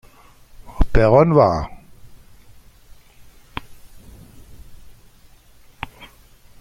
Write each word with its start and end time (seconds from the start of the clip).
Peron 0.91 1.35
war. 1.35 1.69